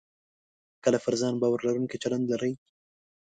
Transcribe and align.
کله 0.83 0.97
پر 1.03 1.13
ځان 1.21 1.33
باور 1.41 1.59
لرونکی 1.67 1.97
چلند 2.03 2.25
لرئ 2.31 2.53